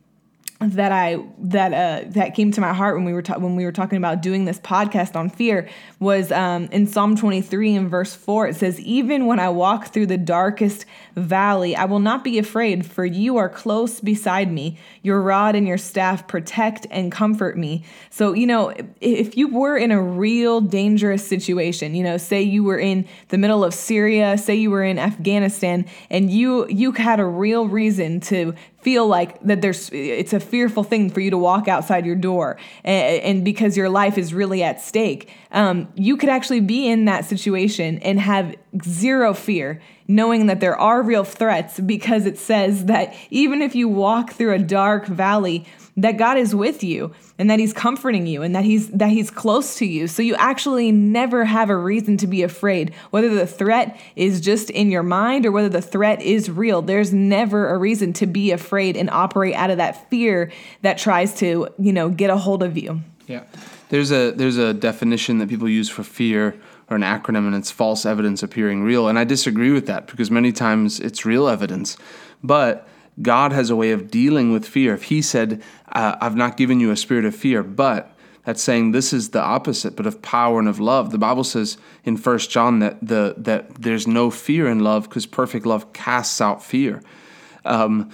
that 0.62 0.92
I 0.92 1.24
that 1.38 1.74
uh, 1.74 2.10
that 2.10 2.36
came 2.36 2.52
to 2.52 2.60
my 2.60 2.74
heart 2.74 2.96
when 2.96 3.06
we 3.06 3.14
were 3.14 3.22
ta- 3.22 3.38
when 3.38 3.56
we 3.56 3.64
were 3.64 3.72
talking 3.72 3.98
about 3.98 4.22
doing 4.22 4.44
this 4.44 4.60
podcast 4.60 5.16
on 5.16 5.30
fear 5.30 5.70
was 6.00 6.34
um, 6.34 6.66
in 6.66 6.86
Psalm 6.86 7.16
23 7.16 7.76
in 7.76 7.88
verse 7.88 8.14
4 8.14 8.50
it 8.50 8.56
says 8.58 8.78
even 8.82 9.26
when 9.26 9.40
I 9.40 9.48
walk 9.50 9.88
through 9.94 10.08
the 10.08 10.18
darkest 10.18 10.86
valley 11.16 11.78
I 11.78 11.86
will 11.86 12.00
not 12.00 12.26
be 12.26 12.38
afraid 12.40 12.86
for 12.86 13.06
you 13.06 13.38
are 13.38 13.48
close 13.48 14.02
beside 14.02 14.52
me. 14.52 14.78
Your 15.02 15.22
rod 15.22 15.56
and 15.56 15.66
your 15.66 15.78
staff 15.78 16.28
protect 16.28 16.86
and 16.92 17.10
comfort 17.10 17.58
me. 17.58 17.86
So 18.10 18.34
you 18.34 18.46
know 18.46 18.74
if 19.00 19.38
you 19.38 19.48
were 19.48 19.78
in 19.78 19.92
a 19.92 20.02
real 20.02 20.60
dangerous 20.60 21.26
situation 21.26 21.96
you 21.96 22.04
know 22.04 22.18
say 22.18 22.42
you 22.42 22.66
were 22.66 22.80
in 22.80 23.08
the 23.30 23.38
middle 23.38 23.64
of 23.64 23.74
Syria 23.74 24.38
say 24.38 24.56
you 24.56 24.72
were 24.72 24.84
in 24.84 25.00
Afghanistan 25.00 25.86
and 26.10 26.30
you 26.30 26.68
you 26.68 26.92
had 26.92 27.22
a 27.22 27.26
real 27.26 27.66
reason 27.66 28.20
to 28.20 28.54
feel 28.82 29.08
like 29.08 29.42
that 29.42 29.62
there's 29.62 29.90
it's 29.92 30.34
a 30.34 30.40
fearful 30.40 30.84
thing 30.84 31.10
for 31.10 31.20
you 31.20 31.30
to 31.30 31.38
walk 31.38 31.68
outside 31.68 32.06
your 32.06 32.16
door 32.16 32.58
and, 32.84 33.22
and 33.22 33.46
because 33.46 33.76
your 33.76 33.90
life 33.90 34.18
is 34.18 34.34
really 34.34 34.64
at 34.64 34.82
stake. 34.82 35.30
Um, 35.52 35.88
you 35.96 36.16
could 36.16 36.30
actually 36.30 36.62
be 36.62 36.88
in 36.88 37.06
that 37.06 37.26
situation 37.26 37.98
and 38.00 38.20
have 38.20 38.56
zero 38.84 39.34
fear 39.34 39.82
knowing 40.10 40.48
that 40.48 40.60
there 40.60 40.76
are 40.76 41.02
real 41.04 41.24
threats 41.24 41.80
because 41.80 42.26
it 42.26 42.38
says 42.38 42.86
that 42.86 43.16
even 43.30 43.62
if 43.62 43.76
you 43.76 43.88
walk 43.88 44.32
through 44.34 44.54
a 44.54 44.60
dark 44.60 45.06
valley 45.06 45.66
that 46.02 46.18
God 46.18 46.38
is 46.38 46.56
with 46.56 46.84
you 46.84 47.14
and 47.38 47.50
that 47.50 47.60
he's 47.60 47.74
comforting 47.74 48.26
you 48.26 48.42
and 48.42 48.56
that 48.56 48.64
he's 48.64 48.90
that 48.90 49.10
he's 49.10 49.30
close 49.30 49.76
to 49.78 49.86
you. 49.86 50.08
So 50.08 50.22
you 50.22 50.36
actually 50.36 50.92
never 50.92 51.46
have 51.46 51.70
a 51.70 51.76
reason 51.76 52.18
to 52.18 52.28
be 52.28 52.42
afraid 52.42 52.94
whether 53.12 53.34
the 53.34 53.46
threat 53.46 54.00
is 54.16 54.42
just 54.42 54.70
in 54.70 54.90
your 54.90 55.04
mind 55.04 55.46
or 55.46 55.52
whether 55.52 55.70
the 55.70 55.82
threat 55.82 56.22
is 56.22 56.50
real. 56.50 56.82
There's 56.82 57.14
never 57.14 57.70
a 57.70 57.78
reason 57.78 58.14
to 58.14 58.28
be 58.28 58.52
afraid 58.52 58.96
and 58.98 59.10
operate 59.10 59.56
out 59.56 59.70
of 59.70 59.78
that 59.78 60.10
fear 60.10 60.52
that 60.82 60.98
tries 60.98 61.36
to, 61.36 61.68
you 61.78 61.94
know, 61.94 62.10
get 62.10 62.30
a 62.30 62.38
hold 62.38 62.64
of 62.64 62.78
you. 62.78 63.02
Yeah. 63.28 63.44
There's 63.90 64.12
a 64.12 64.32
there's 64.32 64.58
a 64.58 64.74
definition 64.74 65.40
that 65.40 65.50
people 65.50 65.68
use 65.68 65.90
for 65.90 66.04
fear 66.04 66.56
or 66.90 66.96
an 66.96 67.02
acronym 67.02 67.46
and 67.48 67.56
it's 67.56 67.72
false 67.72 68.06
evidence 68.06 68.42
appearing 68.44 68.84
real 68.84 69.08
and 69.08 69.20
I 69.20 69.24
disagree 69.24 69.72
with 69.72 69.88
that 69.88 70.08
because 70.08 70.32
many 70.32 70.52
times 70.52 71.00
it's 71.00 71.26
real 71.26 71.48
evidence. 71.48 71.98
But 72.44 72.88
God 73.22 73.52
has 73.52 73.70
a 73.70 73.76
way 73.76 73.92
of 73.92 74.10
dealing 74.10 74.52
with 74.52 74.66
fear. 74.66 74.94
If 74.94 75.04
He 75.04 75.22
said, 75.22 75.62
uh, 75.92 76.16
I've 76.22 76.36
not 76.36 76.58
given 76.58 76.80
you 76.80 76.92
a 76.92 76.96
spirit 76.96 77.26
of 77.26 77.36
fear, 77.36 77.64
but 77.64 78.16
that's 78.46 78.64
saying 78.64 78.92
this 78.92 79.14
is 79.14 79.30
the 79.30 79.42
opposite, 79.42 79.96
but 79.96 80.06
of 80.06 80.22
power 80.22 80.60
and 80.60 80.68
of 80.68 80.80
love. 80.80 81.12
The 81.12 81.18
Bible 81.18 81.44
says 81.44 81.78
in 82.04 82.18
First 82.18 82.50
John 82.50 82.80
that 82.80 82.98
the 83.06 83.36
that 83.38 83.76
there's 83.82 84.08
no 84.08 84.32
fear 84.32 84.68
in 84.68 84.80
love 84.80 85.04
because 85.04 85.26
perfect 85.26 85.66
love 85.66 85.92
casts 85.94 86.40
out 86.40 86.64
fear. 86.64 87.02
Um, 87.66 88.10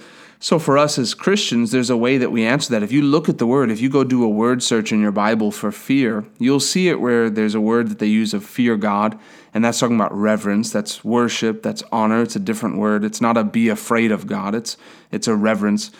So 0.46 0.60
for 0.60 0.78
us 0.78 0.96
as 0.96 1.12
Christians, 1.12 1.72
there's 1.72 1.90
a 1.90 1.96
way 1.96 2.18
that 2.18 2.30
we 2.30 2.46
answer 2.46 2.70
that. 2.70 2.84
If 2.84 2.92
you 2.92 3.02
look 3.02 3.28
at 3.28 3.38
the 3.38 3.48
word, 3.48 3.68
if 3.68 3.80
you 3.80 3.88
go 3.88 4.04
do 4.04 4.22
a 4.22 4.28
word 4.28 4.62
search 4.62 4.92
in 4.92 5.00
your 5.00 5.10
Bible 5.10 5.50
for 5.50 5.72
fear, 5.72 6.24
you'll 6.38 6.60
see 6.60 6.88
it 6.88 7.00
where 7.00 7.28
there's 7.28 7.56
a 7.56 7.60
word 7.60 7.88
that 7.88 7.98
they 7.98 8.06
use 8.06 8.32
of 8.32 8.44
fear 8.44 8.76
God, 8.76 9.18
and 9.52 9.64
that's 9.64 9.80
talking 9.80 9.96
about 9.96 10.16
reverence, 10.16 10.70
that's 10.70 11.02
worship, 11.02 11.64
that's 11.64 11.82
honor. 11.90 12.22
It's 12.22 12.36
a 12.36 12.38
different 12.38 12.76
word. 12.76 13.02
It's 13.02 13.20
not 13.20 13.36
a 13.36 13.42
be 13.42 13.68
afraid 13.68 14.12
of 14.12 14.28
God. 14.28 14.54
It's 14.54 14.76
it's 15.10 15.26
a 15.26 15.34
reverence. 15.34 15.90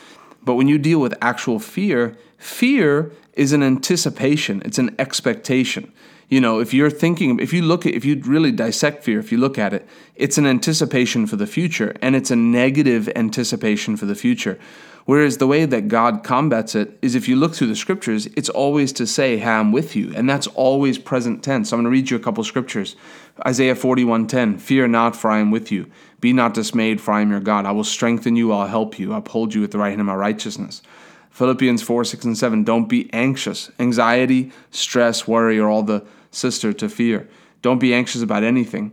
But 0.44 0.54
when 0.54 0.68
you 0.68 0.78
deal 0.78 1.00
with 1.00 1.18
actual 1.20 1.58
fear, 1.58 2.16
fear 2.38 3.10
is 3.32 3.52
an 3.52 3.64
anticipation, 3.64 4.62
it's 4.64 4.78
an 4.78 4.94
expectation. 5.00 5.92
You 6.28 6.40
know, 6.40 6.58
if 6.58 6.74
you're 6.74 6.90
thinking, 6.90 7.38
if 7.38 7.52
you 7.52 7.62
look 7.62 7.86
at, 7.86 7.94
if 7.94 8.04
you 8.04 8.20
really 8.24 8.50
dissect 8.50 9.04
fear, 9.04 9.20
if 9.20 9.30
you 9.30 9.38
look 9.38 9.58
at 9.58 9.72
it, 9.72 9.86
it's 10.16 10.38
an 10.38 10.46
anticipation 10.46 11.26
for 11.26 11.36
the 11.36 11.46
future, 11.46 11.94
and 12.02 12.16
it's 12.16 12.32
a 12.32 12.36
negative 12.36 13.08
anticipation 13.14 13.96
for 13.96 14.06
the 14.06 14.16
future. 14.16 14.58
Whereas 15.04 15.36
the 15.36 15.46
way 15.46 15.66
that 15.66 15.86
God 15.86 16.24
combats 16.24 16.74
it 16.74 16.98
is 17.00 17.14
if 17.14 17.28
you 17.28 17.36
look 17.36 17.54
through 17.54 17.68
the 17.68 17.76
scriptures, 17.76 18.26
it's 18.36 18.48
always 18.48 18.92
to 18.94 19.06
say, 19.06 19.38
Hey, 19.38 19.52
I'm 19.52 19.70
with 19.70 19.94
you. 19.94 20.12
And 20.16 20.28
that's 20.28 20.48
always 20.48 20.98
present 20.98 21.44
tense. 21.44 21.72
I'm 21.72 21.76
going 21.76 21.84
to 21.84 21.90
read 21.90 22.10
you 22.10 22.16
a 22.16 22.20
couple 22.20 22.42
scriptures. 22.42 22.96
Isaiah 23.46 23.76
41:10, 23.76 24.60
Fear 24.60 24.88
not, 24.88 25.14
for 25.14 25.30
I 25.30 25.38
am 25.38 25.52
with 25.52 25.70
you. 25.70 25.88
Be 26.20 26.32
not 26.32 26.54
dismayed, 26.54 27.00
for 27.00 27.12
I 27.12 27.20
am 27.20 27.30
your 27.30 27.38
God. 27.38 27.66
I 27.66 27.70
will 27.70 27.84
strengthen 27.84 28.34
you, 28.34 28.52
I'll 28.52 28.66
help 28.66 28.98
you, 28.98 29.12
I'll 29.12 29.18
uphold 29.18 29.54
you 29.54 29.60
with 29.60 29.70
the 29.70 29.78
right 29.78 29.90
hand 29.90 30.00
of 30.00 30.08
my 30.08 30.14
righteousness. 30.14 30.82
Philippians 31.30 31.82
4, 31.82 32.04
6, 32.04 32.24
and 32.24 32.38
7. 32.38 32.64
Don't 32.64 32.88
be 32.88 33.12
anxious. 33.12 33.70
Anxiety, 33.78 34.50
stress, 34.70 35.28
worry 35.28 35.58
are 35.58 35.68
all 35.68 35.82
the 35.82 36.04
sister 36.36 36.72
to 36.72 36.88
fear. 36.88 37.28
Don't 37.62 37.78
be 37.78 37.94
anxious 37.94 38.22
about 38.22 38.44
anything. 38.44 38.92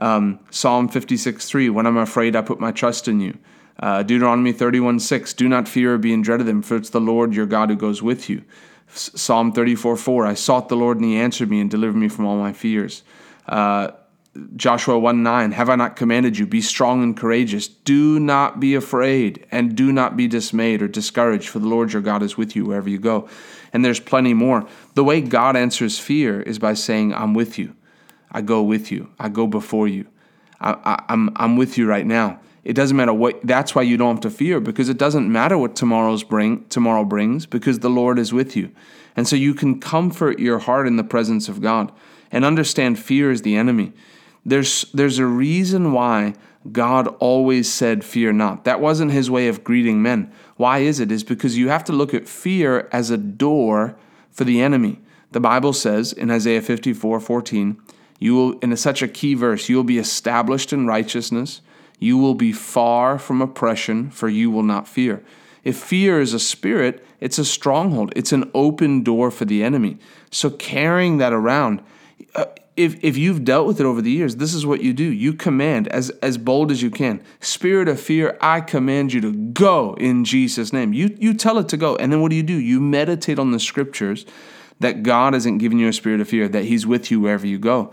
Um, 0.00 0.40
Psalm 0.50 0.88
56, 0.88 1.46
3. 1.46 1.70
When 1.70 1.86
I'm 1.86 1.96
afraid, 1.96 2.36
I 2.36 2.42
put 2.42 2.60
my 2.60 2.72
trust 2.72 3.08
in 3.08 3.20
you. 3.20 3.36
Uh, 3.78 4.02
Deuteronomy 4.02 4.52
31, 4.52 5.00
6. 5.00 5.34
Do 5.34 5.48
not 5.48 5.68
fear 5.68 5.94
or 5.94 5.98
be 5.98 6.12
in 6.12 6.22
dread 6.22 6.40
of 6.40 6.46
them, 6.46 6.62
for 6.62 6.76
it's 6.76 6.90
the 6.90 7.00
Lord 7.00 7.34
your 7.34 7.46
God 7.46 7.70
who 7.70 7.76
goes 7.76 8.02
with 8.02 8.30
you. 8.30 8.44
Psalm 8.88 9.52
34, 9.52 9.96
4. 9.96 10.26
I 10.26 10.34
sought 10.34 10.68
the 10.68 10.76
Lord 10.76 10.98
and 10.98 11.06
he 11.06 11.16
answered 11.16 11.50
me 11.50 11.60
and 11.60 11.70
delivered 11.70 11.96
me 11.96 12.08
from 12.08 12.26
all 12.26 12.36
my 12.36 12.52
fears. 12.52 13.02
Uh, 13.46 13.90
Joshua 14.56 14.98
1 14.98 15.22
9, 15.22 15.52
have 15.52 15.68
I 15.68 15.76
not 15.76 15.94
commanded 15.94 16.36
you? 16.36 16.46
Be 16.46 16.60
strong 16.60 17.02
and 17.02 17.16
courageous. 17.16 17.68
Do 17.68 18.18
not 18.18 18.58
be 18.58 18.74
afraid 18.74 19.46
and 19.50 19.76
do 19.76 19.92
not 19.92 20.16
be 20.16 20.26
dismayed 20.26 20.82
or 20.82 20.88
discouraged, 20.88 21.48
for 21.48 21.60
the 21.60 21.68
Lord 21.68 21.92
your 21.92 22.02
God 22.02 22.22
is 22.22 22.36
with 22.36 22.56
you 22.56 22.64
wherever 22.64 22.88
you 22.88 22.98
go. 22.98 23.28
And 23.72 23.84
there's 23.84 24.00
plenty 24.00 24.34
more. 24.34 24.66
The 24.94 25.04
way 25.04 25.20
God 25.20 25.56
answers 25.56 25.98
fear 25.98 26.42
is 26.42 26.58
by 26.58 26.74
saying, 26.74 27.14
I'm 27.14 27.34
with 27.34 27.58
you. 27.58 27.76
I 28.30 28.40
go 28.40 28.62
with 28.62 28.90
you. 28.90 29.10
I 29.20 29.28
go 29.28 29.46
before 29.46 29.86
you. 29.86 30.06
I, 30.60 30.72
I, 30.84 31.04
I'm, 31.08 31.30
I'm 31.36 31.56
with 31.56 31.78
you 31.78 31.86
right 31.86 32.06
now. 32.06 32.40
It 32.64 32.72
doesn't 32.72 32.96
matter 32.96 33.12
what, 33.12 33.40
that's 33.44 33.74
why 33.74 33.82
you 33.82 33.96
don't 33.96 34.16
have 34.16 34.22
to 34.22 34.30
fear, 34.30 34.58
because 34.58 34.88
it 34.88 34.98
doesn't 34.98 35.30
matter 35.30 35.56
what 35.56 35.76
tomorrow's 35.76 36.24
bring, 36.24 36.66
tomorrow 36.68 37.04
brings, 37.04 37.46
because 37.46 37.80
the 37.80 37.90
Lord 37.90 38.18
is 38.18 38.32
with 38.32 38.56
you. 38.56 38.72
And 39.16 39.28
so 39.28 39.36
you 39.36 39.54
can 39.54 39.80
comfort 39.80 40.40
your 40.40 40.58
heart 40.58 40.88
in 40.88 40.96
the 40.96 41.04
presence 41.04 41.48
of 41.48 41.60
God 41.60 41.92
and 42.32 42.44
understand 42.44 42.98
fear 42.98 43.30
is 43.30 43.42
the 43.42 43.54
enemy. 43.54 43.92
There's, 44.44 44.82
there's 44.92 45.18
a 45.18 45.26
reason 45.26 45.92
why 45.92 46.34
God 46.70 47.08
always 47.18 47.72
said, 47.72 48.04
Fear 48.04 48.34
not. 48.34 48.64
That 48.64 48.80
wasn't 48.80 49.12
his 49.12 49.30
way 49.30 49.48
of 49.48 49.64
greeting 49.64 50.02
men. 50.02 50.32
Why 50.56 50.78
is 50.78 51.00
it? 51.00 51.12
Is 51.12 51.24
because 51.24 51.58
you 51.58 51.68
have 51.68 51.84
to 51.84 51.92
look 51.92 52.14
at 52.14 52.28
fear 52.28 52.88
as 52.92 53.10
a 53.10 53.18
door 53.18 53.96
for 54.30 54.44
the 54.44 54.60
enemy. 54.60 55.00
The 55.32 55.40
Bible 55.40 55.72
says 55.72 56.12
in 56.12 56.30
Isaiah 56.30 56.62
54 56.62 57.20
14, 57.20 57.76
you 58.18 58.34
will, 58.34 58.58
in 58.60 58.74
such 58.76 59.02
a 59.02 59.08
key 59.08 59.34
verse, 59.34 59.68
you 59.68 59.76
will 59.76 59.84
be 59.84 59.98
established 59.98 60.72
in 60.72 60.86
righteousness. 60.86 61.60
You 61.98 62.18
will 62.18 62.34
be 62.34 62.52
far 62.52 63.18
from 63.18 63.42
oppression, 63.42 64.10
for 64.10 64.28
you 64.28 64.50
will 64.50 64.62
not 64.62 64.88
fear. 64.88 65.22
If 65.62 65.76
fear 65.76 66.20
is 66.20 66.34
a 66.34 66.38
spirit, 66.38 67.04
it's 67.20 67.38
a 67.38 67.44
stronghold. 67.44 68.12
It's 68.14 68.32
an 68.32 68.50
open 68.54 69.02
door 69.02 69.30
for 69.30 69.44
the 69.44 69.64
enemy. 69.64 69.98
So 70.30 70.50
carrying 70.50 71.18
that 71.18 71.32
around, 71.32 71.82
uh, 72.34 72.46
if, 72.76 73.02
if 73.04 73.16
you've 73.16 73.44
dealt 73.44 73.66
with 73.66 73.80
it 73.80 73.86
over 73.86 74.02
the 74.02 74.10
years, 74.10 74.36
this 74.36 74.52
is 74.52 74.66
what 74.66 74.82
you 74.82 74.92
do. 74.92 75.04
You 75.04 75.32
command 75.32 75.86
as, 75.88 76.10
as 76.22 76.38
bold 76.38 76.72
as 76.72 76.82
you 76.82 76.90
can. 76.90 77.22
Spirit 77.40 77.86
of 77.88 78.00
fear, 78.00 78.36
I 78.40 78.60
command 78.60 79.12
you 79.12 79.20
to 79.20 79.32
go 79.32 79.94
in 79.94 80.24
Jesus' 80.24 80.72
name. 80.72 80.92
You, 80.92 81.16
you 81.20 81.34
tell 81.34 81.58
it 81.58 81.68
to 81.68 81.76
go. 81.76 81.94
And 81.96 82.12
then 82.12 82.20
what 82.20 82.30
do 82.30 82.36
you 82.36 82.42
do? 82.42 82.58
You 82.58 82.80
meditate 82.80 83.38
on 83.38 83.52
the 83.52 83.60
scriptures 83.60 84.26
that 84.80 85.04
God 85.04 85.34
hasn't 85.34 85.60
given 85.60 85.78
you 85.78 85.88
a 85.88 85.92
spirit 85.92 86.20
of 86.20 86.28
fear, 86.28 86.48
that 86.48 86.64
He's 86.64 86.86
with 86.86 87.10
you 87.10 87.20
wherever 87.20 87.46
you 87.46 87.58
go. 87.58 87.92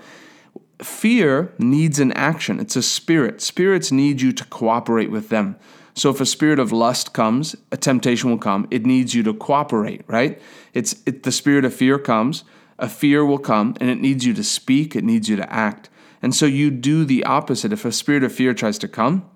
Fear 0.79 1.53
needs 1.59 1.99
an 1.99 2.11
action, 2.13 2.59
it's 2.59 2.75
a 2.75 2.81
spirit. 2.81 3.39
Spirits 3.39 3.91
need 3.91 4.19
you 4.19 4.31
to 4.31 4.43
cooperate 4.45 5.11
with 5.11 5.29
them. 5.29 5.57
So 5.93 6.09
if 6.09 6.19
a 6.19 6.25
spirit 6.25 6.57
of 6.57 6.71
lust 6.71 7.13
comes, 7.13 7.55
a 7.71 7.77
temptation 7.77 8.31
will 8.31 8.39
come. 8.39 8.67
It 8.71 8.85
needs 8.85 9.13
you 9.13 9.21
to 9.23 9.33
cooperate, 9.33 10.03
right? 10.07 10.41
It's 10.73 10.95
it, 11.05 11.21
the 11.21 11.31
spirit 11.31 11.65
of 11.65 11.73
fear 11.73 11.99
comes 11.99 12.43
a 12.81 12.89
fear 12.89 13.25
will 13.25 13.37
come 13.37 13.77
and 13.79 13.89
it 13.89 14.01
needs 14.01 14.25
you 14.25 14.33
to 14.33 14.43
speak, 14.43 14.95
it 14.95 15.03
needs 15.03 15.29
you 15.29 15.37
to 15.37 15.53
act. 15.53 15.89
And 16.21 16.35
so 16.35 16.45
you 16.45 16.69
do 16.69 17.05
the 17.05 17.23
opposite. 17.23 17.71
If 17.71 17.85
a 17.85 17.91
spirit 17.91 18.23
of 18.23 18.33
fear 18.33 18.53
tries 18.53 18.77
to 18.79 18.87
come, 18.87 19.29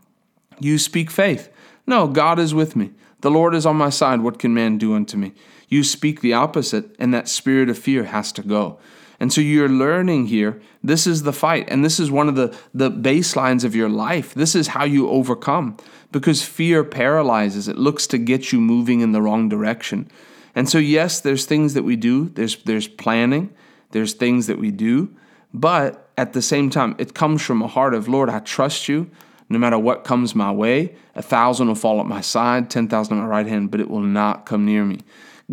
you 0.60 0.78
speak 0.78 1.10
faith. 1.10 1.50
No, 1.88 2.08
God 2.08 2.40
is 2.40 2.54
with 2.54 2.76
me. 2.76 2.92
The 3.22 3.32
Lord 3.32 3.56
is 3.56 3.66
on 3.66 3.76
my 3.76 3.90
side. 3.90 4.22
What 4.22 4.40
can 4.40 4.54
man 4.54 4.78
do 4.78 4.94
unto 4.94 5.18
me? 5.18 5.34
You 5.68 5.84
speak 5.84 6.22
the 6.22 6.34
opposite, 6.34 6.96
and 7.00 7.14
that 7.14 7.28
spirit 7.28 7.70
of 7.70 7.78
fear 7.78 8.06
has 8.06 8.32
to 8.34 8.44
go. 8.44 8.78
And 9.20 9.32
so 9.34 9.42
you're 9.42 9.70
learning 9.70 10.28
here. 10.28 10.62
This 10.84 11.08
is 11.08 11.24
the 11.24 11.34
fight, 11.34 11.68
and 11.70 11.84
this 11.84 12.00
is 12.00 12.12
one 12.12 12.28
of 12.28 12.36
the, 12.36 12.56
the 12.74 12.92
baselines 12.92 13.64
of 13.64 13.76
your 13.76 13.90
life. 13.90 14.34
This 14.34 14.54
is 14.54 14.70
how 14.70 14.84
you 14.84 15.10
overcome 15.10 15.78
because 16.12 16.44
fear 16.44 16.84
paralyzes, 16.84 17.68
it 17.68 17.78
looks 17.78 18.06
to 18.08 18.18
get 18.18 18.52
you 18.52 18.62
moving 18.62 19.02
in 19.02 19.12
the 19.12 19.22
wrong 19.22 19.50
direction. 19.50 20.10
And 20.56 20.70
so, 20.70 20.78
yes, 20.78 21.20
there's 21.20 21.46
things 21.46 21.74
that 21.74 21.84
we 21.84 21.96
do, 21.96 22.30
there's, 22.30 22.56
there's 22.64 22.88
planning, 22.88 23.54
there's 23.92 24.14
things 24.14 24.48
that 24.48 24.58
we 24.58 24.72
do, 24.72 25.14
but 25.54 26.10
at 26.18 26.34
the 26.34 26.42
same 26.42 26.70
time, 26.70 26.96
it 26.98 27.14
comes 27.14 27.42
from 27.42 27.62
a 27.62 27.68
heart 27.68 27.94
of, 27.94 28.08
Lord, 28.08 28.30
I 28.30 28.40
trust 28.40 28.88
you. 28.88 29.10
No 29.48 29.60
matter 29.60 29.78
what 29.78 30.04
comes 30.04 30.34
my 30.34 30.52
way, 30.52 30.96
a 31.14 31.22
thousand 31.22 31.68
will 31.68 31.76
fall 31.76 32.00
at 32.00 32.08
my 32.08 32.22
side, 32.22 32.70
10,000 32.70 33.16
at 33.16 33.22
my 33.22 33.28
right 33.28 33.46
hand, 33.46 33.70
but 33.70 33.80
it 33.80 33.90
will 33.90 34.02
not 34.02 34.46
come 34.48 34.66
near 34.66 34.84
me. 34.84 35.02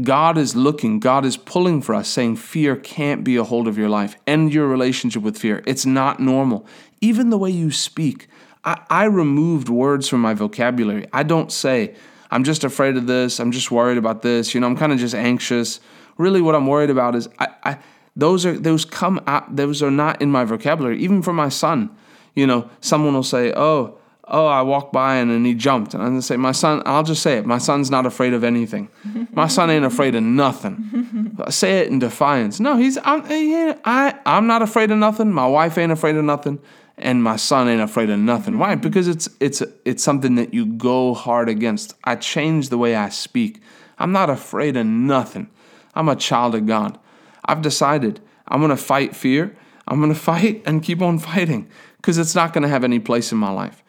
God 0.00 0.38
is 0.38 0.56
looking, 0.56 0.98
God 0.98 1.26
is 1.26 1.36
pulling 1.36 1.82
for 1.82 1.94
us, 1.94 2.08
saying 2.08 2.36
fear 2.36 2.74
can't 2.74 3.22
be 3.22 3.36
a 3.36 3.44
hold 3.44 3.68
of 3.68 3.76
your 3.76 3.90
life. 3.90 4.16
End 4.26 4.54
your 4.54 4.66
relationship 4.66 5.22
with 5.22 5.36
fear. 5.36 5.62
It's 5.66 5.84
not 5.84 6.20
normal. 6.20 6.66
Even 7.02 7.28
the 7.28 7.36
way 7.36 7.50
you 7.50 7.70
speak, 7.70 8.28
I, 8.64 8.80
I 8.88 9.04
removed 9.04 9.68
words 9.68 10.08
from 10.08 10.20
my 10.20 10.32
vocabulary. 10.32 11.06
I 11.12 11.24
don't 11.24 11.52
say, 11.52 11.94
I'm 12.32 12.44
just 12.44 12.64
afraid 12.64 12.96
of 12.96 13.06
this. 13.06 13.38
I'm 13.38 13.52
just 13.52 13.70
worried 13.70 13.98
about 13.98 14.22
this. 14.22 14.54
You 14.54 14.60
know, 14.60 14.66
I'm 14.66 14.76
kind 14.76 14.90
of 14.90 14.98
just 14.98 15.14
anxious. 15.14 15.80
Really, 16.16 16.40
what 16.40 16.54
I'm 16.54 16.66
worried 16.66 16.88
about 16.88 17.14
is 17.14 17.28
I, 17.38 17.48
I 17.62 17.78
those 18.16 18.46
are 18.46 18.58
those 18.58 18.86
come 18.86 19.20
out. 19.26 19.54
Those 19.54 19.82
are 19.82 19.90
not 19.90 20.22
in 20.22 20.30
my 20.30 20.44
vocabulary. 20.44 20.98
Even 21.02 21.20
for 21.20 21.34
my 21.34 21.50
son, 21.50 21.94
you 22.34 22.46
know, 22.46 22.70
someone 22.80 23.12
will 23.12 23.22
say, 23.22 23.52
"Oh, 23.54 23.98
oh, 24.26 24.46
I 24.46 24.62
walked 24.62 24.94
by 24.94 25.16
and 25.16 25.30
then 25.30 25.44
he 25.44 25.52
jumped," 25.52 25.92
and 25.92 26.02
I'm 26.02 26.10
gonna 26.10 26.22
say, 26.22 26.38
"My 26.38 26.52
son." 26.52 26.82
I'll 26.86 27.02
just 27.02 27.22
say 27.22 27.36
it. 27.36 27.44
My 27.44 27.58
son's 27.58 27.90
not 27.90 28.06
afraid 28.06 28.32
of 28.32 28.44
anything. 28.44 28.88
My 29.32 29.46
son 29.46 29.68
ain't 29.70 29.84
afraid 29.84 30.14
of 30.14 30.22
nothing. 30.22 31.36
I 31.38 31.50
say 31.62 31.80
it 31.80 31.88
in 31.88 31.98
defiance. 31.98 32.60
No, 32.60 32.76
he's. 32.76 32.96
I'm. 33.04 33.26
He, 33.26 33.54
I. 33.84 34.18
I'm 34.24 34.46
not 34.46 34.62
afraid 34.62 34.90
of 34.90 34.96
nothing. 34.96 35.32
My 35.32 35.46
wife 35.46 35.76
ain't 35.76 35.92
afraid 35.92 36.16
of 36.16 36.24
nothing 36.24 36.60
and 36.98 37.22
my 37.22 37.36
son 37.36 37.68
ain't 37.68 37.80
afraid 37.80 38.10
of 38.10 38.18
nothing. 38.18 38.58
Why? 38.58 38.74
Because 38.74 39.08
it's 39.08 39.28
it's 39.40 39.62
it's 39.84 40.02
something 40.02 40.34
that 40.36 40.52
you 40.52 40.66
go 40.66 41.14
hard 41.14 41.48
against. 41.48 41.94
I 42.04 42.16
change 42.16 42.68
the 42.68 42.78
way 42.78 42.94
I 42.94 43.08
speak. 43.08 43.60
I'm 43.98 44.12
not 44.12 44.30
afraid 44.30 44.76
of 44.76 44.86
nothing. 44.86 45.48
I'm 45.94 46.08
a 46.08 46.16
child 46.16 46.54
of 46.54 46.66
God. 46.66 46.98
I've 47.44 47.62
decided 47.62 48.20
I'm 48.48 48.60
going 48.60 48.70
to 48.70 48.76
fight 48.76 49.14
fear. 49.16 49.56
I'm 49.86 50.00
going 50.00 50.12
to 50.14 50.18
fight 50.18 50.62
and 50.66 50.82
keep 50.82 51.02
on 51.02 51.18
fighting 51.18 51.68
because 51.96 52.18
it's 52.18 52.34
not 52.34 52.52
going 52.52 52.62
to 52.62 52.68
have 52.68 52.84
any 52.84 52.98
place 52.98 53.32
in 53.32 53.38
my 53.38 53.50
life. 53.50 53.82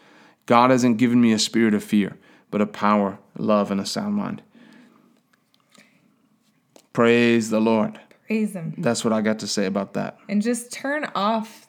God 0.45 0.72
hasn't 0.72 0.98
given 0.98 1.22
me 1.22 1.31
a 1.31 1.39
spirit 1.39 1.74
of 1.74 1.83
fear, 1.83 2.17
but 2.51 2.62
a 2.62 2.65
power, 2.65 3.17
love, 3.38 3.72
and 3.72 3.79
a 3.79 3.86
sound 3.86 4.15
mind. 4.15 4.41
Praise 6.91 7.50
the 7.50 7.62
Lord. 7.62 8.00
Praise 8.27 8.53
Him. 8.53 8.75
That's 8.77 9.03
what 9.03 9.13
I 9.13 9.22
got 9.22 9.39
to 9.39 9.48
say 9.48 9.65
about 9.65 9.93
that. 9.93 10.17
And 10.27 10.41
just 10.41 10.72
turn 10.72 11.05
off 11.15 11.67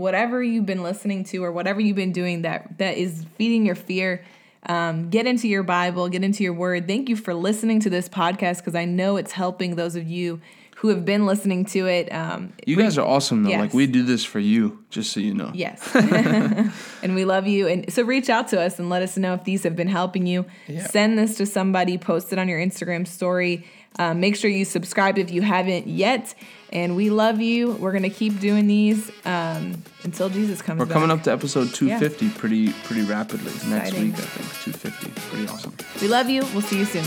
whatever 0.00 0.42
you've 0.42 0.66
been 0.66 0.82
listening 0.82 1.24
to 1.24 1.44
or 1.44 1.52
whatever 1.52 1.80
you've 1.80 1.96
been 1.96 2.12
doing 2.12 2.42
that 2.42 2.78
that 2.78 2.96
is 2.96 3.24
feeding 3.36 3.64
your 3.66 3.74
fear 3.74 4.24
um, 4.66 5.08
get 5.10 5.26
into 5.26 5.48
your 5.48 5.62
bible 5.62 6.08
get 6.08 6.22
into 6.24 6.42
your 6.42 6.52
word. 6.52 6.86
Thank 6.86 7.08
you 7.08 7.16
for 7.16 7.34
listening 7.34 7.80
to 7.80 7.90
this 7.90 8.08
podcast 8.08 8.58
because 8.58 8.74
i 8.74 8.84
know 8.84 9.16
it's 9.16 9.32
helping 9.32 9.76
those 9.76 9.96
of 9.96 10.06
you 10.08 10.40
who 10.76 10.88
have 10.88 11.04
been 11.04 11.26
listening 11.26 11.64
to 11.66 11.86
it 11.86 12.10
um, 12.12 12.52
you 12.66 12.74
guys 12.76 12.96
are 12.96 13.06
awesome 13.06 13.42
though. 13.42 13.50
Yes. 13.50 13.60
like 13.60 13.74
we 13.74 13.86
do 13.86 14.02
this 14.02 14.24
for 14.24 14.38
you 14.38 14.82
just 14.88 15.12
so 15.12 15.20
you 15.20 15.34
know. 15.34 15.50
Yes. 15.54 15.88
And 17.02 17.14
we 17.14 17.24
love 17.24 17.46
you. 17.46 17.66
And 17.68 17.90
so 17.92 18.02
reach 18.02 18.28
out 18.28 18.48
to 18.48 18.60
us 18.60 18.78
and 18.78 18.90
let 18.90 19.02
us 19.02 19.16
know 19.16 19.32
if 19.34 19.44
these 19.44 19.62
have 19.62 19.74
been 19.76 19.88
helping 19.88 20.26
you. 20.26 20.44
Yeah. 20.66 20.86
send 20.86 21.18
this 21.18 21.36
to 21.36 21.46
somebody 21.46 21.96
post 21.98 22.32
it 22.32 22.38
on 22.38 22.48
your 22.48 22.60
instagram 22.60 23.06
story 23.06 23.66
Um, 23.98 24.20
make 24.20 24.36
sure 24.36 24.50
you 24.50 24.64
subscribe 24.64 25.18
if 25.18 25.30
you 25.30 25.42
haven't 25.42 25.86
yet. 25.86 26.34
And 26.72 26.94
we 26.94 27.10
love 27.10 27.40
you. 27.40 27.72
We're 27.72 27.92
gonna 27.92 28.10
keep 28.10 28.38
doing 28.38 28.66
these 28.66 29.10
um, 29.24 29.82
until 30.04 30.28
Jesus 30.28 30.62
comes. 30.62 30.78
We're 30.78 30.86
back. 30.86 30.94
coming 30.94 31.10
up 31.10 31.24
to 31.24 31.32
episode 31.32 31.74
250 31.74 32.30
pretty 32.38 32.72
pretty 32.84 33.02
rapidly. 33.02 33.52
Next 33.68 33.92
week, 33.94 34.14
I 34.14 34.20
think 34.20 34.76
250. 34.76 35.20
Pretty 35.30 35.48
awesome. 35.48 35.74
We 36.00 36.08
love 36.08 36.30
you. 36.30 36.42
We'll 36.52 36.62
see 36.62 36.78
you 36.78 36.84
soon. 36.84 37.04